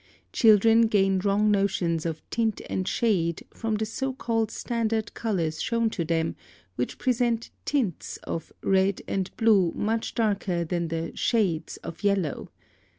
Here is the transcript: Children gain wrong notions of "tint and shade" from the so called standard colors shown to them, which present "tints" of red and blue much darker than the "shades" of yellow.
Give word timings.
Children 0.33 0.87
gain 0.87 1.19
wrong 1.19 1.51
notions 1.51 2.07
of 2.07 2.27
"tint 2.31 2.59
and 2.67 2.87
shade" 2.87 3.45
from 3.53 3.75
the 3.75 3.85
so 3.85 4.13
called 4.13 4.49
standard 4.49 5.13
colors 5.13 5.61
shown 5.61 5.91
to 5.91 6.03
them, 6.03 6.35
which 6.75 6.97
present 6.97 7.51
"tints" 7.65 8.17
of 8.23 8.51
red 8.63 9.03
and 9.07 9.29
blue 9.37 9.71
much 9.75 10.15
darker 10.15 10.65
than 10.65 10.87
the 10.87 11.11
"shades" 11.13 11.77
of 11.83 12.01
yellow. 12.03 12.49